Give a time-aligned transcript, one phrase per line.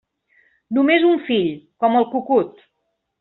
[0.77, 1.51] Només un fill,
[1.85, 2.65] com el cucut.